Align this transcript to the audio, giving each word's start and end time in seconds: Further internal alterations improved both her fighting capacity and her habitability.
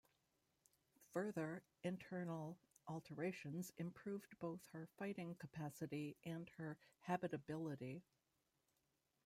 Further 1.13 1.61
internal 1.83 2.57
alterations 2.87 3.71
improved 3.77 4.35
both 4.39 4.65
her 4.73 4.87
fighting 4.97 5.35
capacity 5.35 6.17
and 6.25 6.49
her 6.57 6.79
habitability. 7.01 8.01